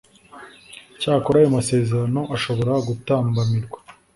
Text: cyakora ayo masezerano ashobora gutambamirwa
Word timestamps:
cyakora 0.99 1.37
ayo 1.39 1.49
masezerano 1.57 2.21
ashobora 2.35 2.73
gutambamirwa 2.87 3.77